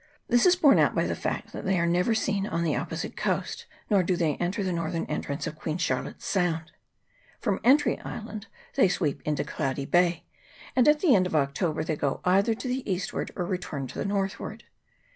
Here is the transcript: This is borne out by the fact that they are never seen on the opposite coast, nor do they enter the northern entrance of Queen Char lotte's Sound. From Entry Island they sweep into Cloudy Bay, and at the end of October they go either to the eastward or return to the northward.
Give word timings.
This 0.27 0.47
is 0.47 0.55
borne 0.55 0.79
out 0.79 0.95
by 0.95 1.05
the 1.05 1.15
fact 1.15 1.53
that 1.53 1.63
they 1.63 1.77
are 1.77 1.85
never 1.85 2.15
seen 2.15 2.47
on 2.47 2.63
the 2.63 2.75
opposite 2.75 3.15
coast, 3.15 3.67
nor 3.87 4.01
do 4.01 4.15
they 4.15 4.33
enter 4.37 4.63
the 4.63 4.73
northern 4.73 5.05
entrance 5.05 5.45
of 5.45 5.55
Queen 5.55 5.77
Char 5.77 6.01
lotte's 6.01 6.25
Sound. 6.25 6.71
From 7.39 7.59
Entry 7.63 7.99
Island 7.99 8.47
they 8.73 8.87
sweep 8.89 9.21
into 9.25 9.43
Cloudy 9.43 9.85
Bay, 9.85 10.25
and 10.75 10.87
at 10.87 11.01
the 11.01 11.13
end 11.13 11.27
of 11.27 11.35
October 11.35 11.83
they 11.83 11.95
go 11.97 12.19
either 12.25 12.55
to 12.55 12.67
the 12.67 12.91
eastward 12.91 13.29
or 13.35 13.45
return 13.45 13.85
to 13.85 13.99
the 13.99 14.05
northward. 14.05 14.63